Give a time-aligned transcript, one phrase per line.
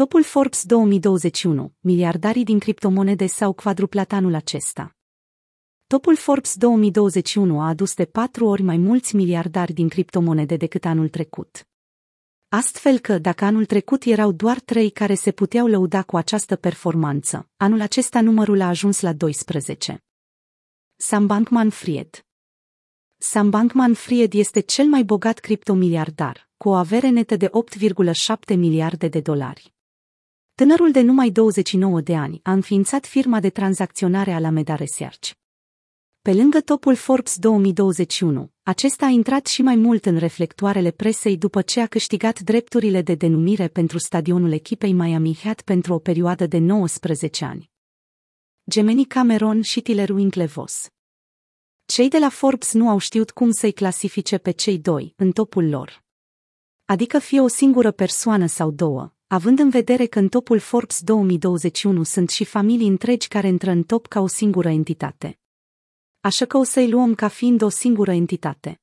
[0.00, 4.96] Topul Forbes 2021, miliardarii din criptomonede s-au quadruplat anul acesta.
[5.86, 11.08] Topul Forbes 2021 a adus de patru ori mai mulți miliardari din criptomonede decât anul
[11.08, 11.68] trecut.
[12.48, 17.48] Astfel că, dacă anul trecut erau doar trei care se puteau lăuda cu această performanță,
[17.56, 20.04] anul acesta numărul a ajuns la 12.
[20.96, 22.24] Sam Bankman-Fried
[23.16, 27.50] Sam Bankman-Fried este cel mai bogat criptomiliardar, cu o avere netă de
[28.48, 29.78] 8,7 miliarde de dolari.
[30.60, 35.30] Tânărul de numai 29 de ani a înființat firma de tranzacționare Alameda Research.
[36.22, 41.62] Pe lângă topul Forbes 2021, acesta a intrat și mai mult în reflectoarele presei după
[41.62, 46.58] ce a câștigat drepturile de denumire pentru stadionul echipei Miami Heat pentru o perioadă de
[46.58, 47.70] 19 ani.
[48.70, 50.88] Gemeni Cameron și Tiller Winklevos
[51.84, 55.68] Cei de la Forbes nu au știut cum să-i clasifice pe cei doi în topul
[55.68, 56.04] lor.
[56.84, 62.02] Adică fie o singură persoană sau două, având în vedere că în topul Forbes 2021
[62.02, 65.38] sunt și familii întregi care intră în top ca o singură entitate.
[66.20, 68.80] Așa că o să-i luăm ca fiind o singură entitate.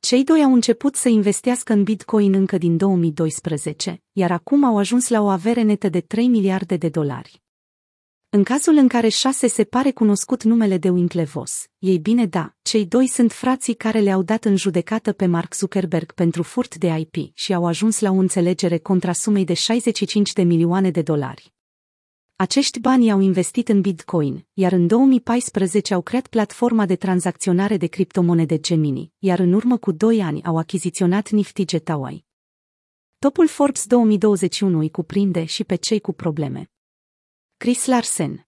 [0.00, 5.08] Cei doi au început să investească în Bitcoin încă din 2012, iar acum au ajuns
[5.08, 7.42] la o avere netă de 3 miliarde de dolari.
[8.30, 12.86] În cazul în care șase se pare cunoscut numele de Winklevoss, ei bine da, cei
[12.86, 17.36] doi sunt frații care le-au dat în judecată pe Mark Zuckerberg pentru furt de IP
[17.36, 21.52] și au ajuns la o înțelegere contra sumei de 65 de milioane de dolari.
[22.36, 27.86] Acești bani au investit în Bitcoin, iar în 2014 au creat platforma de tranzacționare de
[27.86, 32.24] criptomonede Gemini, iar în urmă cu 2 ani au achiziționat Nifty Getaway.
[33.18, 36.70] Topul Forbes 2021 îi cuprinde și pe cei cu probleme.
[37.60, 38.46] Chris Larsen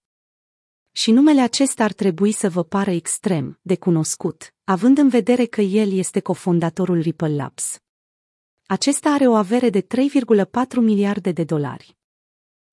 [0.91, 5.61] și numele acesta ar trebui să vă pară extrem de cunoscut, având în vedere că
[5.61, 7.79] el este cofondatorul Ripple Labs.
[8.67, 9.87] Acesta are o avere de 3,4
[10.77, 11.97] miliarde de dolari.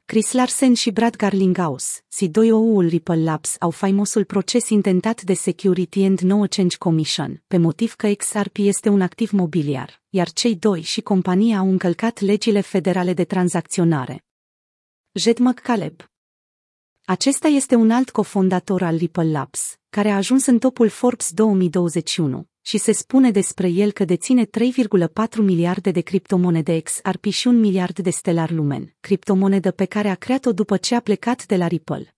[0.06, 6.20] Chris Larsen și Brad Garlinghouse, C2OU-ul Ripple Labs, au faimosul proces intentat de Security and
[6.20, 11.02] No Change Commission, pe motiv că XRP este un activ mobiliar, iar cei doi și
[11.02, 14.26] compania au încălcat legile federale de tranzacționare.
[15.12, 16.02] Jed McCaleb
[17.10, 22.48] acesta este un alt cofondator al Ripple Labs, care a ajuns în topul Forbes 2021
[22.62, 24.50] și se spune despre el că deține 3,4
[25.38, 30.54] miliarde de criptomonede XRP și un miliard de Stellar Lumen, criptomonedă pe care a creat-o
[30.54, 32.16] după ce a plecat de la Ripple.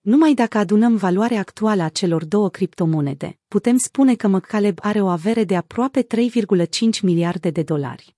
[0.00, 5.06] Numai dacă adunăm valoarea actuală a celor două criptomonede, putem spune că McCaleb are o
[5.06, 8.16] avere de aproape 3,5 miliarde de dolari.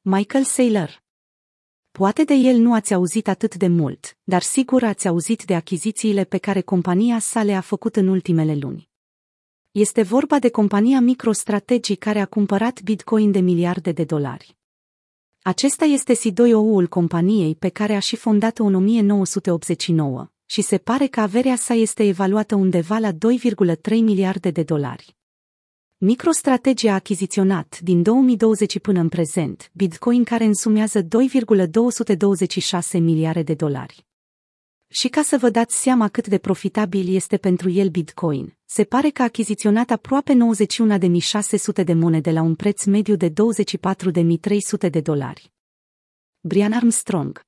[0.00, 1.03] Michael Saylor
[1.98, 6.24] Poate de el nu ați auzit atât de mult, dar sigur ați auzit de achizițiile
[6.24, 8.88] pe care compania sa le-a făcut în ultimele luni.
[9.70, 14.56] Este vorba de compania MicroStrategy care a cumpărat Bitcoin de miliarde de dolari.
[15.42, 21.20] Acesta este C2OU-ul companiei pe care a și fondat-o în 1989 și se pare că
[21.20, 23.18] averea sa este evaluată undeva la 2,3
[23.90, 25.16] miliarde de dolari.
[26.06, 34.06] MicroStrategy a achiziționat din 2020 până în prezent Bitcoin care însumează 2,226 miliarde de dolari.
[34.88, 39.10] Și ca să vă dați seama cât de profitabil este pentru el Bitcoin, se pare
[39.10, 40.36] că a achiziționat aproape
[41.78, 43.34] 91.600 de monede la un preț mediu de 24.300
[44.90, 45.52] de dolari.
[46.40, 47.44] Brian Armstrong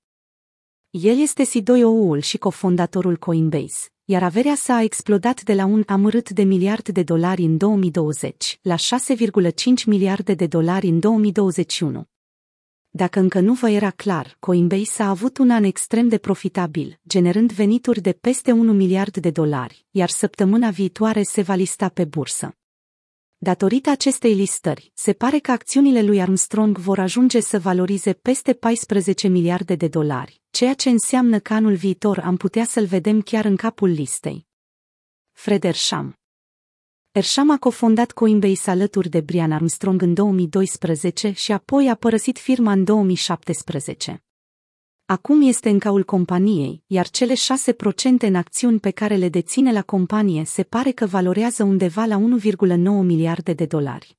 [1.02, 6.30] El este C2OU-ul și cofondatorul Coinbase, iar averea sa a explodat de la un amărât
[6.30, 8.80] de miliard de dolari în 2020 la 6,5
[9.86, 12.04] miliarde de dolari în 2021.
[12.90, 17.52] Dacă încă nu vă era clar, Coinbase a avut un an extrem de profitabil, generând
[17.52, 22.56] venituri de peste 1 miliard de dolari, iar săptămâna viitoare se va lista pe bursă.
[23.46, 29.28] Datorită acestei listări, se pare că acțiunile lui Armstrong vor ajunge să valorize peste 14
[29.28, 33.56] miliarde de dolari, ceea ce înseamnă că anul viitor am putea să-l vedem chiar în
[33.56, 34.46] capul listei.
[35.32, 36.14] Fred Ersham
[37.10, 42.72] Ersham a cofondat Coinbase alături de Brian Armstrong în 2012 și apoi a părăsit firma
[42.72, 44.25] în 2017.
[45.08, 47.36] Acum este în caul companiei, iar cele 6%
[48.18, 52.78] în acțiuni pe care le deține la companie se pare că valorează undeva la 1,9
[53.02, 54.18] miliarde de dolari.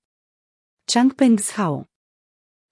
[0.85, 1.87] Changpeng Zhao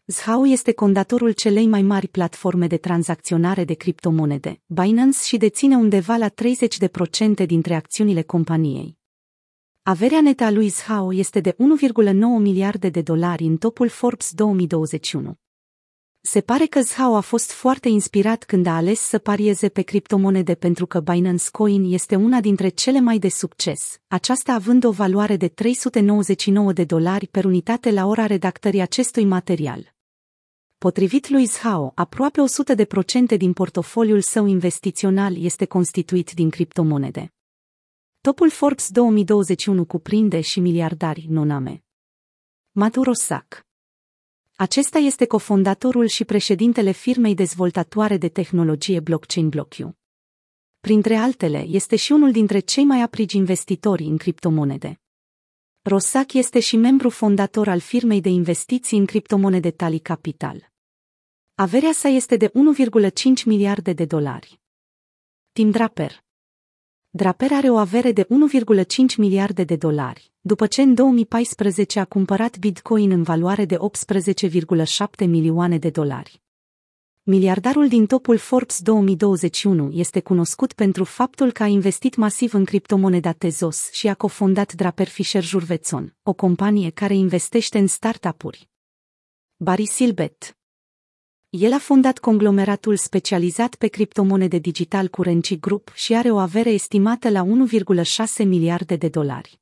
[0.06, 6.16] Zhao este condatorul celei mai mari platforme de tranzacționare de criptomonede, Binance și deține undeva
[6.16, 8.98] la 30% dintre acțiunile companiei.
[9.84, 11.58] Averea netă a lui Zhao este de 1,9
[12.40, 15.38] miliarde de dolari în topul Forbes 2021.
[16.28, 20.56] Se pare că Zhao a fost foarte inspirat când a ales să parieze pe criptomonede
[20.56, 25.36] pentru că Binance Coin este una dintre cele mai de succes, aceasta având o valoare
[25.36, 29.96] de 399 de dolari per unitate la ora redactării acestui material.
[30.78, 32.42] Potrivit lui Zhao, aproape
[33.34, 37.34] 100% din portofoliul său investițional este constituit din criptomonede.
[38.22, 41.84] Topul Forbes 2021 cuprinde și miliardari noname.
[42.72, 43.65] Maduro Sac
[44.58, 49.98] acesta este cofondatorul și președintele firmei dezvoltatoare de tehnologie blockchain BlockU.
[50.80, 55.02] Printre altele, este și unul dintre cei mai aprigi investitori în criptomonede.
[55.82, 60.72] Rosac este și membru fondator al firmei de investiții în criptomonede Tali Capital.
[61.56, 62.52] Averea sa este de 1,5
[63.46, 64.60] miliarde de dolari.
[65.52, 66.25] Tim Draper
[67.18, 68.28] Draper are o avere de 1,5
[69.18, 75.78] miliarde de dolari, după ce în 2014 a cumpărat Bitcoin în valoare de 18,7 milioane
[75.78, 76.42] de dolari.
[77.24, 83.32] Miliardarul din topul Forbes 2021 este cunoscut pentru faptul că a investit masiv în criptomoneda
[83.32, 88.70] Tezos și a cofondat Draper Fisher Jurvetson, o companie care investește în startup-uri.
[89.56, 90.55] Barry Silbet
[91.60, 97.30] el a fondat conglomeratul specializat pe criptomonede digital Currency Group și are o avere estimată
[97.30, 99.60] la 1,6 miliarde de dolari.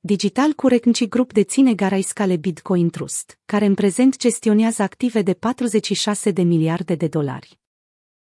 [0.00, 6.42] Digital Currency Group deține Garaiscale Bitcoin Trust, care în prezent gestionează active de 46 de
[6.42, 7.58] miliarde de dolari.